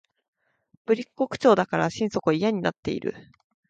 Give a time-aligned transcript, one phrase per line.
[0.87, 3.13] ぶりっ子口調だから心底嫌になっている